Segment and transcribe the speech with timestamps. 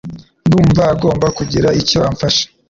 [0.45, 2.45] Ndumva ngomba kugira icyo mfasha.